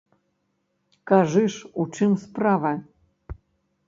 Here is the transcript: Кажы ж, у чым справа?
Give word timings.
Кажы 1.11 1.43
ж, 1.55 1.69
у 1.83 1.85
чым 1.97 2.11
справа? 2.23 2.73